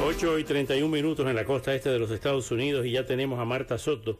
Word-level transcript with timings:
8 0.00 0.38
y 0.38 0.44
31 0.44 0.88
minutos 0.88 1.26
en 1.26 1.34
la 1.34 1.44
costa 1.44 1.74
este 1.74 1.90
de 1.90 1.98
los 1.98 2.10
Estados 2.10 2.50
Unidos 2.50 2.86
y 2.86 2.92
ya 2.92 3.04
tenemos 3.04 3.40
a 3.40 3.44
Marta 3.44 3.78
Soto, 3.78 4.18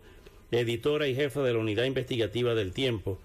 editora 0.51 1.07
y 1.07 1.15
jefa 1.15 1.43
de 1.43 1.53
la 1.53 1.61
unidad 1.61 1.85
investigativa 1.85 2.55
del 2.55 2.73
tiempo 2.73 3.19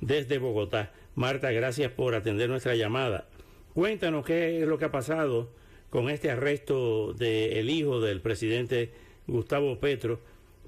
desde 0.00 0.38
Bogotá. 0.38 0.92
Marta, 1.14 1.50
gracias 1.52 1.92
por 1.92 2.14
atender 2.14 2.50
nuestra 2.50 2.74
llamada. 2.74 3.26
Cuéntanos 3.74 4.24
qué 4.24 4.60
es 4.60 4.66
lo 4.66 4.78
que 4.78 4.86
ha 4.86 4.90
pasado 4.90 5.50
con 5.88 6.10
este 6.10 6.30
arresto 6.30 7.12
del 7.14 7.70
hijo 7.70 8.00
del 8.00 8.20
presidente 8.20 8.92
Gustavo 9.26 9.78
Petro 9.78 10.20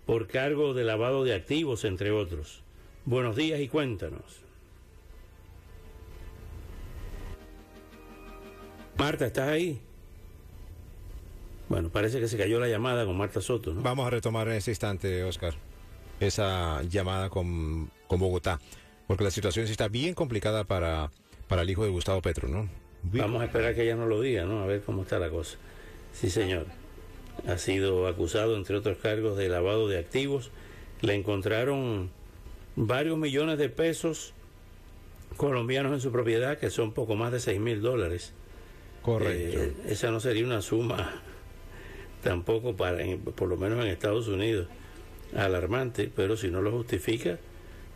por 0.07 0.29
cargo 0.29 0.75
de 0.75 0.85
lavado 0.85 1.25
de 1.25 1.35
activos, 1.35 1.85
entre 1.85 2.13
otros. 2.13 2.63
Buenos 3.05 3.35
días 3.35 3.61
y 3.61 3.69
cuéntanos. 3.69 4.41
Marta, 8.97 9.27
¿estás 9.27 9.49
ahí? 9.49 9.81
Bueno, 11.73 11.89
parece 11.89 12.21
que 12.21 12.29
se 12.29 12.37
cayó 12.37 12.61
la 12.61 12.69
llamada 12.69 13.07
con 13.07 13.17
Marta 13.17 13.41
Soto, 13.41 13.73
¿no? 13.73 13.81
Vamos 13.81 14.07
a 14.07 14.11
retomar 14.11 14.47
en 14.47 14.57
ese 14.57 14.73
instante, 14.73 15.25
Oscar, 15.25 15.55
esa 16.21 16.83
llamada 16.83 17.31
con, 17.31 17.91
con 18.07 18.21
Bogotá, 18.21 18.61
porque 19.07 19.25
la 19.25 19.31
situación 19.31 19.65
sí 19.65 19.73
está 19.73 19.89
bien 19.89 20.13
complicada 20.13 20.65
para, 20.65 21.11
para 21.49 21.63
el 21.63 21.71
hijo 21.71 21.83
de 21.83 21.89
Gustavo 21.89 22.21
Petro, 22.21 22.47
¿no? 22.47 22.69
Vamos 23.05 23.41
a 23.41 23.47
esperar 23.47 23.75
que 23.75 23.85
ella 23.85 23.97
nos 23.97 24.07
lo 24.07 24.21
diga, 24.21 24.45
¿no? 24.45 24.63
A 24.63 24.67
ver 24.67 24.83
cómo 24.83 25.01
está 25.01 25.19
la 25.19 25.31
cosa. 25.31 25.57
Sí, 26.13 26.29
señor. 26.29 26.67
Ha 27.49 27.57
sido 27.57 28.07
acusado, 28.07 28.55
entre 28.59 28.77
otros 28.77 28.99
cargos, 28.99 29.39
de 29.39 29.49
lavado 29.49 29.89
de 29.89 29.99
activos. 29.99 30.51
Le 31.01 31.15
encontraron 31.15 32.11
varios 32.77 33.17
millones 33.17 33.57
de 33.57 33.71
pesos 33.71 34.35
colombianos 35.39 35.95
en 35.95 36.01
su 36.01 36.13
propiedad, 36.13 36.59
que 36.59 36.69
son 36.69 36.93
poco 36.93 37.15
más 37.15 37.33
de 37.33 37.41
6 37.41 37.59
mil 37.61 37.81
dólares. 37.81 38.35
Correcto. 39.01 39.59
Eh, 39.59 39.73
esa 39.89 40.11
no 40.11 40.21
sería 40.21 40.45
una 40.45 40.61
suma 40.61 41.23
tampoco 42.23 42.75
para, 42.77 42.99
por 43.35 43.49
lo 43.49 43.57
menos 43.57 43.85
en 43.85 43.91
Estados 43.91 44.29
Unidos, 44.29 44.69
alarmante, 45.37 46.11
pero 46.15 46.37
si 46.37 46.51
no 46.51 46.61
lo 46.63 46.71
justifica, 46.71 47.39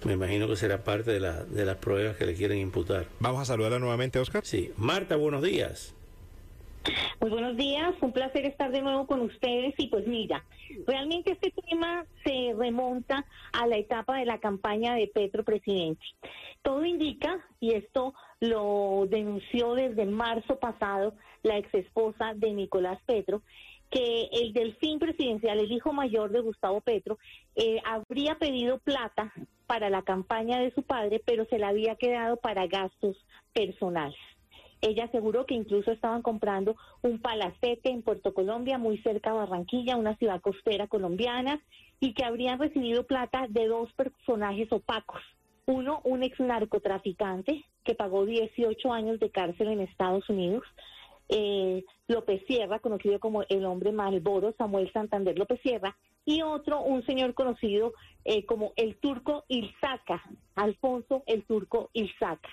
me 0.05 0.13
imagino 0.13 0.47
que 0.49 0.57
será 0.57 0.85
parte 0.85 1.11
de, 1.11 1.21
la, 1.21 1.45
de 1.45 1.65
las 1.65 1.77
pruebas 1.77 2.17
que 2.17 2.27
le 2.27 2.35
quieren 2.35 2.59
imputar. 2.59 3.07
Vamos 3.21 3.43
a 3.43 3.45
saludarla 3.45 3.79
nuevamente, 3.79 4.19
Oscar. 4.19 4.45
Sí. 4.45 4.73
Marta, 4.77 5.17
buenos 5.17 5.43
días. 5.43 5.95
Muy 7.21 7.31
buenos 7.31 7.57
días, 7.57 7.95
un 8.01 8.13
placer 8.13 8.45
estar 8.45 8.71
de 8.71 8.81
nuevo 8.81 9.09
con 9.09 9.21
ustedes 9.21 9.75
y 9.77 9.89
pues 9.89 10.07
mira, 10.07 10.45
realmente 10.87 11.33
este 11.33 11.53
tema 11.69 12.07
se 12.25 12.55
remonta 12.57 13.27
a 13.53 13.67
la 13.67 13.77
etapa 13.77 14.19
de 14.19 14.25
la 14.25 14.39
campaña 14.39 14.95
de 14.95 15.09
Petro 15.09 15.43
presidente. 15.43 16.05
Todo 16.63 16.85
indica, 16.85 17.45
y 17.59 17.75
esto 17.75 18.15
lo 18.39 19.07
denunció 19.09 19.75
desde 19.75 20.05
marzo 20.05 20.61
pasado 20.61 21.15
la 21.43 21.59
ex 21.59 21.73
esposa 21.75 22.35
de 22.35 22.53
Nicolás 22.53 23.01
Petro, 23.07 23.43
que 23.91 24.29
el 24.33 24.53
delfín 24.53 24.99
presidencial, 24.99 25.59
el 25.59 25.71
hijo 25.71 25.93
mayor 25.93 26.31
de 26.31 26.41
Gustavo 26.41 26.81
Petro, 26.81 27.19
eh, 27.55 27.81
habría 27.85 28.37
pedido 28.37 28.79
plata 28.79 29.33
para 29.67 29.91
la 29.91 30.03
campaña 30.03 30.61
de 30.61 30.73
su 30.73 30.83
padre, 30.83 31.23
pero 31.25 31.45
se 31.47 31.59
la 31.59 31.69
había 31.69 31.97
quedado 31.97 32.37
para 32.37 32.67
gastos 32.67 33.17
personales. 33.53 34.19
Ella 34.83 35.05
aseguró 35.05 35.47
que 35.47 35.55
incluso 35.55 35.91
estaban 35.91 36.23
comprando 36.23 36.77
un 37.03 37.19
palacete 37.21 37.91
en 37.91 38.03
Puerto 38.03 38.35
Colombia, 38.35 38.79
muy 38.79 38.99
cerca 38.99 39.31
de 39.31 39.39
Barranquilla, 39.39 39.97
una 39.97 40.17
ciudad 40.17 40.41
costera 40.41 40.87
colombiana, 40.87 41.61
y 41.99 42.13
que 42.13 42.25
habrían 42.25 42.59
recibido 42.59 43.05
plata 43.05 43.47
de 43.49 43.67
dos 43.67 43.91
personajes 43.95 44.71
opacos. 44.71 45.23
Uno, 45.65 46.01
un 46.05 46.23
ex 46.23 46.39
narcotraficante 46.39 47.65
que 47.85 47.95
pagó 47.95 48.27
18 48.27 48.93
años 48.93 49.19
de 49.19 49.31
cárcel 49.31 49.69
en 49.69 49.81
Estados 49.81 50.29
Unidos, 50.29 50.65
eh, 51.29 51.85
López 52.09 52.43
Sierra, 52.47 52.79
conocido 52.79 53.19
como 53.21 53.43
el 53.49 53.65
hombre 53.65 53.93
Malboro, 53.93 54.55
Samuel 54.57 54.93
Santander 54.93 55.39
López 55.39 55.61
Sierra, 55.63 55.97
y 56.25 56.43
otro, 56.43 56.81
un 56.83 57.05
señor 57.07 57.35
conocido 57.35 57.93
eh, 58.25 58.45
como 58.45 58.73
el 58.77 58.97
turco 58.97 59.45
Ilzaca, 59.49 60.23
Alfonso 60.57 61.23
el 61.27 61.45
turco 61.45 61.91
Ilzaca. 61.93 62.49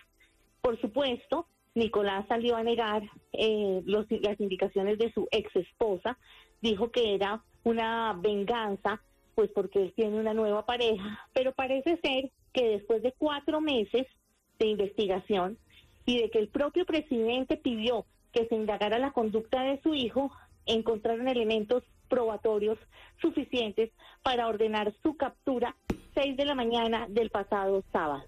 Por 0.62 0.80
supuesto, 0.80 1.48
Nicolás 1.76 2.26
salió 2.28 2.56
a 2.56 2.64
negar 2.64 3.04
eh, 3.34 3.82
los, 3.86 4.06
las 4.22 4.40
indicaciones 4.40 5.00
de 5.00 5.12
su 5.12 5.28
ex 5.32 5.56
esposa, 5.56 6.18
dijo 6.62 6.92
que 6.92 7.16
era 7.16 7.44
una 7.64 8.14
venganza, 8.14 9.02
pues 9.36 9.50
porque 9.52 9.82
él 9.82 9.94
tiene 9.96 10.20
una 10.20 10.34
nueva 10.34 10.66
pareja, 10.66 11.28
pero 11.34 11.52
parece 11.54 11.98
ser 12.04 12.32
que 12.54 12.70
después 12.70 13.02
de 13.02 13.14
cuatro 13.18 13.60
meses 13.60 14.06
de 14.60 14.68
investigación 14.68 15.58
y 16.06 16.22
de 16.22 16.30
que 16.30 16.40
el 16.40 16.50
propio 16.50 16.86
presidente 16.86 17.58
pidió 17.58 18.06
que 18.34 18.48
se 18.48 18.56
indagara 18.56 19.00
la 19.00 19.12
conducta 19.12 19.64
de 19.64 19.80
su 19.82 19.94
hijo, 19.94 20.32
encontraron 20.66 21.28
elementos 21.28 21.84
probatorios 22.10 22.78
suficientes 23.22 23.92
para 24.22 24.48
ordenar 24.48 24.94
su 25.02 25.16
captura 25.16 25.76
6 26.16 26.36
de 26.36 26.46
la 26.46 26.56
mañana 26.56 27.08
del 27.10 27.30
pasado 27.30 27.84
sábado. 27.92 28.24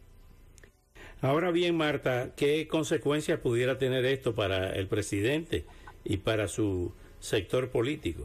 Ahora 1.21 1.51
bien, 1.51 1.75
Marta, 1.75 2.31
¿qué 2.35 2.67
consecuencias 2.67 3.39
pudiera 3.39 3.77
tener 3.77 4.05
esto 4.05 4.35
para 4.35 4.73
el 4.73 4.87
presidente 4.87 5.65
y 6.03 6.17
para 6.17 6.47
su 6.47 6.93
sector 7.19 7.71
político? 7.71 8.23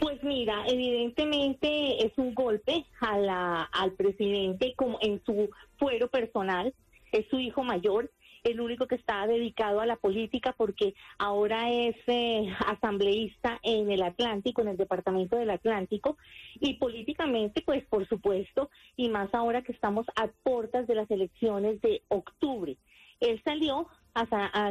Pues 0.00 0.22
mira, 0.24 0.64
evidentemente 0.66 2.04
es 2.04 2.12
un 2.16 2.34
golpe 2.34 2.84
a 3.00 3.18
la, 3.18 3.62
al 3.62 3.92
presidente 3.92 4.74
como 4.76 4.98
en 5.00 5.22
su 5.24 5.50
fuero 5.78 6.08
personal, 6.08 6.74
es 7.12 7.28
su 7.28 7.38
hijo 7.38 7.62
mayor, 7.62 8.10
el 8.44 8.60
único 8.60 8.86
que 8.86 8.96
está 8.96 9.26
dedicado 9.26 9.80
a 9.80 9.86
la 9.86 9.96
política 9.96 10.54
porque 10.56 10.94
ahora 11.18 11.70
es 11.70 11.96
eh, 12.06 12.52
asambleísta 12.66 13.60
en 13.62 13.90
el 13.90 14.02
Atlántico, 14.02 14.62
en 14.62 14.68
el 14.68 14.76
Departamento 14.76 15.36
del 15.36 15.50
Atlántico, 15.50 16.16
y 16.60 16.74
políticamente, 16.74 17.62
pues 17.64 17.84
por 17.86 18.06
supuesto, 18.08 18.70
y 18.96 19.08
más 19.08 19.32
ahora 19.32 19.62
que 19.62 19.72
estamos 19.72 20.06
a 20.16 20.28
puertas 20.42 20.86
de 20.86 20.94
las 20.94 21.10
elecciones 21.10 21.80
de 21.80 22.02
octubre. 22.08 22.76
Él 23.20 23.40
salió 23.44 23.88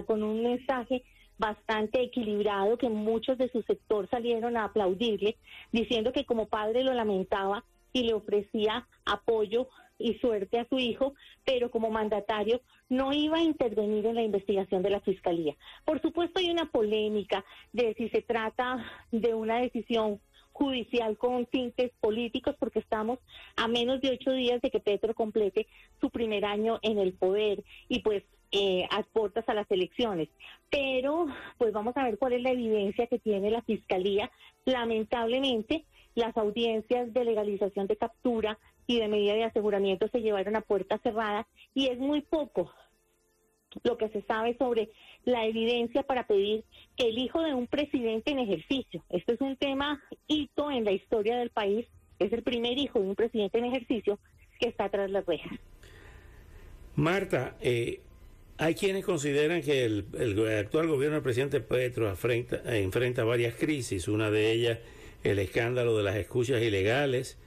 con 0.05 0.23
un 0.23 0.43
mensaje 0.43 1.03
bastante 1.37 2.01
equilibrado 2.01 2.77
que 2.77 2.89
muchos 2.89 3.37
de 3.37 3.49
su 3.49 3.63
sector 3.63 4.07
salieron 4.09 4.57
a 4.57 4.65
aplaudirle, 4.65 5.37
diciendo 5.71 6.11
que 6.11 6.25
como 6.25 6.47
padre 6.47 6.83
lo 6.83 6.93
lamentaba 6.93 7.63
y 7.93 8.03
le 8.03 8.13
ofrecía 8.13 8.87
apoyo 9.05 9.67
y 9.97 10.15
suerte 10.15 10.59
a 10.59 10.67
su 10.67 10.79
hijo, 10.79 11.13
pero 11.45 11.69
como 11.69 11.89
mandatario 11.89 12.61
no 12.89 13.13
iba 13.13 13.37
a 13.37 13.43
intervenir 13.43 14.05
en 14.05 14.15
la 14.15 14.23
investigación 14.23 14.81
de 14.81 14.89
la 14.89 15.01
Fiscalía. 15.01 15.55
Por 15.85 16.01
supuesto 16.01 16.39
hay 16.39 16.49
una 16.49 16.69
polémica 16.71 17.45
de 17.71 17.93
si 17.95 18.09
se 18.09 18.21
trata 18.21 18.83
de 19.11 19.33
una 19.33 19.59
decisión 19.59 20.19
judicial 20.51 21.17
con 21.17 21.45
tintes 21.45 21.91
políticos 21.99 22.55
porque 22.59 22.79
estamos 22.79 23.19
a 23.55 23.67
menos 23.67 24.01
de 24.01 24.11
ocho 24.11 24.31
días 24.31 24.61
de 24.61 24.69
que 24.69 24.79
Petro 24.79 25.15
complete 25.15 25.67
su 25.99 26.09
primer 26.09 26.45
año 26.45 26.79
en 26.81 26.99
el 26.99 27.13
poder 27.13 27.63
y 27.87 27.99
pues 27.99 28.23
eh, 28.51 28.85
a 28.91 29.05
a 29.47 29.53
las 29.53 29.71
elecciones. 29.71 30.27
Pero 30.69 31.27
pues 31.57 31.71
vamos 31.71 31.95
a 31.95 32.03
ver 32.03 32.17
cuál 32.17 32.33
es 32.33 32.41
la 32.41 32.51
evidencia 32.51 33.07
que 33.07 33.17
tiene 33.17 33.49
la 33.49 33.61
Fiscalía. 33.61 34.29
Lamentablemente 34.65 35.85
las 36.15 36.35
audiencias 36.37 37.13
de 37.13 37.25
legalización 37.25 37.87
de 37.87 37.97
captura 37.97 38.57
y 38.87 38.99
de 38.99 39.07
medida 39.07 39.33
de 39.33 39.45
aseguramiento 39.45 40.07
se 40.09 40.21
llevaron 40.21 40.55
a 40.55 40.61
puerta 40.61 40.99
cerrada 40.99 41.47
y 41.73 41.87
es 41.87 41.99
muy 41.99 42.21
poco 42.21 42.71
lo 43.83 43.97
que 43.97 44.09
se 44.09 44.21
sabe 44.23 44.57
sobre 44.57 44.89
la 45.23 45.45
evidencia 45.45 46.03
para 46.03 46.27
pedir 46.27 46.65
que 46.97 47.07
el 47.07 47.17
hijo 47.17 47.41
de 47.41 47.53
un 47.53 47.67
presidente 47.67 48.31
en 48.31 48.39
ejercicio, 48.39 49.03
este 49.09 49.33
es 49.33 49.41
un 49.41 49.55
tema 49.55 50.03
hito 50.27 50.69
en 50.71 50.83
la 50.83 50.91
historia 50.91 51.37
del 51.37 51.51
país, 51.51 51.87
es 52.19 52.33
el 52.33 52.43
primer 52.43 52.77
hijo 52.77 52.99
de 52.99 53.07
un 53.07 53.15
presidente 53.15 53.59
en 53.59 53.65
ejercicio 53.65 54.19
que 54.59 54.69
está 54.69 54.89
tras 54.89 55.09
las 55.09 55.25
rejas. 55.25 55.57
Marta, 56.95 57.55
eh, 57.61 58.01
hay 58.57 58.75
quienes 58.75 59.05
consideran 59.05 59.61
que 59.61 59.85
el, 59.85 60.05
actual 60.59 60.87
gobierno 60.87 61.15
del 61.15 61.23
presidente 61.23 61.61
Petro 61.61 62.09
enfrenta 62.09 63.23
varias 63.23 63.55
crisis, 63.55 64.07
una 64.07 64.29
de 64.29 64.51
ellas 64.51 64.79
el 65.23 65.39
escándalo 65.39 65.97
de 65.97 66.03
las 66.03 66.15
escuchas 66.15 66.61
ilegales 66.61 67.37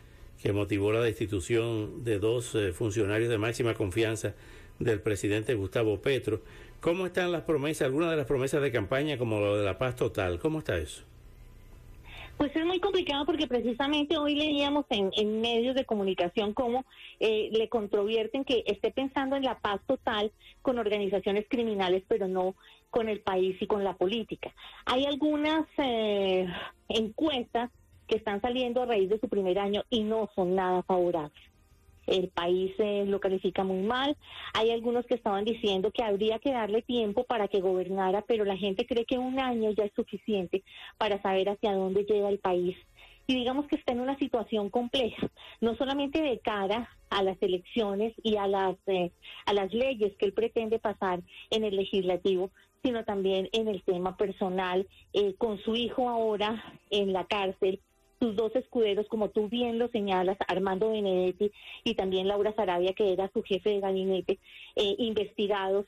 que 0.42 0.52
motivó 0.52 0.92
la 0.92 1.00
destitución 1.00 2.04
de 2.04 2.18
dos 2.18 2.54
eh, 2.54 2.72
funcionarios 2.72 3.30
de 3.30 3.38
máxima 3.38 3.74
confianza 3.74 4.34
del 4.78 5.00
presidente 5.00 5.54
Gustavo 5.54 6.00
Petro. 6.00 6.42
¿Cómo 6.80 7.06
están 7.06 7.32
las 7.32 7.42
promesas, 7.42 7.86
algunas 7.86 8.10
de 8.10 8.16
las 8.16 8.26
promesas 8.26 8.60
de 8.60 8.70
campaña 8.70 9.16
como 9.16 9.40
lo 9.40 9.56
de 9.56 9.64
la 9.64 9.78
paz 9.78 9.96
total? 9.96 10.38
¿Cómo 10.38 10.58
está 10.58 10.76
eso? 10.76 11.02
Pues 12.36 12.54
es 12.56 12.66
muy 12.66 12.80
complicado 12.80 13.24
porque 13.26 13.46
precisamente 13.46 14.16
hoy 14.18 14.34
leíamos 14.34 14.86
en, 14.90 15.40
medios 15.40 15.74
de 15.74 15.84
comunicación 15.84 16.52
cómo 16.52 16.84
eh, 17.20 17.48
le 17.52 17.68
controvierten 17.68 18.44
que 18.44 18.64
esté 18.66 18.90
pensando 18.90 19.36
en 19.36 19.44
la 19.44 19.58
paz 19.58 19.80
total 19.86 20.32
con 20.60 20.78
organizaciones 20.78 21.46
criminales, 21.48 22.02
pero 22.08 22.26
no 22.26 22.54
con 22.90 23.08
el 23.08 23.20
país 23.20 23.56
y 23.60 23.66
con 23.66 23.84
la 23.84 23.94
política. 23.94 24.52
Hay 24.84 25.04
algunas 25.04 25.66
eh, 25.78 26.46
encuestas 26.88 27.70
que 28.08 28.16
están 28.16 28.40
saliendo 28.40 28.82
a 28.82 28.86
raíz 28.86 29.08
de 29.08 29.20
su 29.20 29.28
primer 29.28 29.58
año 29.58 29.84
y 29.88 30.02
no 30.02 30.28
son 30.34 30.54
nada 30.54 30.82
favorables 30.82 31.53
el 32.06 32.28
país 32.28 32.72
lo 32.78 33.20
califica 33.20 33.64
muy 33.64 33.82
mal. 33.82 34.16
Hay 34.52 34.70
algunos 34.70 35.06
que 35.06 35.14
estaban 35.14 35.44
diciendo 35.44 35.90
que 35.90 36.02
habría 36.02 36.38
que 36.38 36.52
darle 36.52 36.82
tiempo 36.82 37.24
para 37.24 37.48
que 37.48 37.60
gobernara, 37.60 38.22
pero 38.22 38.44
la 38.44 38.56
gente 38.56 38.86
cree 38.86 39.04
que 39.04 39.18
un 39.18 39.38
año 39.38 39.70
ya 39.70 39.84
es 39.84 39.92
suficiente 39.94 40.62
para 40.98 41.20
saber 41.22 41.48
hacia 41.48 41.74
dónde 41.74 42.04
llega 42.04 42.28
el 42.28 42.38
país. 42.38 42.76
Y 43.26 43.34
digamos 43.34 43.66
que 43.66 43.76
está 43.76 43.92
en 43.92 44.00
una 44.00 44.18
situación 44.18 44.68
compleja, 44.68 45.30
no 45.60 45.74
solamente 45.76 46.20
de 46.20 46.40
cara 46.40 46.90
a 47.08 47.22
las 47.22 47.40
elecciones 47.42 48.12
y 48.22 48.36
a 48.36 48.46
las, 48.46 48.76
eh, 48.86 49.12
a 49.46 49.54
las 49.54 49.72
leyes 49.72 50.14
que 50.18 50.26
él 50.26 50.34
pretende 50.34 50.78
pasar 50.78 51.22
en 51.50 51.64
el 51.64 51.76
legislativo, 51.76 52.50
sino 52.82 53.04
también 53.04 53.48
en 53.52 53.68
el 53.68 53.82
tema 53.82 54.16
personal, 54.18 54.86
eh, 55.14 55.34
con 55.38 55.58
su 55.58 55.74
hijo 55.74 56.10
ahora 56.10 56.62
en 56.90 57.14
la 57.14 57.24
cárcel, 57.24 57.80
sus 58.20 58.36
dos 58.36 58.54
escuderos, 58.54 59.06
como 59.08 59.30
tú 59.30 59.48
bien 59.48 59.78
lo 59.78 59.88
señalas, 59.88 60.36
Armando 60.48 60.90
Benedetti 60.90 61.50
y 61.84 61.94
también 61.94 62.28
Laura 62.28 62.54
Sarabia, 62.54 62.92
que 62.92 63.12
era 63.12 63.30
su 63.32 63.42
jefe 63.42 63.70
de 63.70 63.80
gabinete, 63.80 64.38
eh, 64.76 64.94
investigados. 64.98 65.86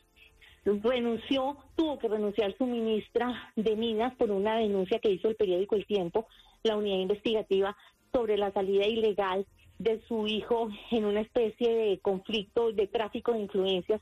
Renunció, 0.64 1.56
tuvo 1.76 1.98
que 1.98 2.08
renunciar 2.08 2.56
su 2.58 2.66
ministra 2.66 3.52
de 3.54 3.76
Minas 3.76 4.14
por 4.16 4.30
una 4.32 4.56
denuncia 4.56 4.98
que 4.98 5.10
hizo 5.10 5.28
el 5.28 5.36
periódico 5.36 5.76
El 5.76 5.86
Tiempo, 5.86 6.26
la 6.64 6.76
unidad 6.76 6.98
investigativa, 6.98 7.76
sobre 8.12 8.36
la 8.36 8.52
salida 8.52 8.86
ilegal 8.86 9.46
de 9.78 10.00
su 10.08 10.26
hijo 10.26 10.70
en 10.90 11.04
una 11.04 11.20
especie 11.20 11.72
de 11.72 11.98
conflicto 11.98 12.72
de 12.72 12.86
tráfico 12.86 13.32
de 13.32 13.40
influencias 13.40 14.00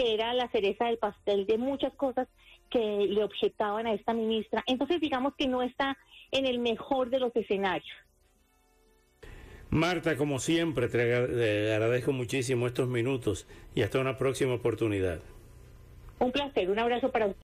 que 0.00 0.14
era 0.14 0.32
la 0.32 0.48
cereza 0.48 0.86
del 0.86 0.96
pastel 0.96 1.46
de 1.46 1.58
muchas 1.58 1.92
cosas 1.92 2.26
que 2.70 2.78
le 2.78 3.22
objetaban 3.22 3.86
a 3.86 3.92
esta 3.92 4.14
ministra. 4.14 4.64
Entonces 4.66 4.98
digamos 4.98 5.34
que 5.36 5.46
no 5.46 5.62
está 5.62 5.98
en 6.30 6.46
el 6.46 6.58
mejor 6.58 7.10
de 7.10 7.18
los 7.18 7.36
escenarios. 7.36 7.94
Marta, 9.68 10.16
como 10.16 10.38
siempre, 10.38 10.88
te 10.88 11.74
agradezco 11.74 12.12
muchísimo 12.12 12.66
estos 12.66 12.88
minutos 12.88 13.46
y 13.74 13.82
hasta 13.82 14.00
una 14.00 14.16
próxima 14.16 14.54
oportunidad. 14.54 15.20
Un 16.18 16.32
placer, 16.32 16.70
un 16.70 16.78
abrazo 16.78 17.12
para 17.12 17.26
usted. 17.26 17.38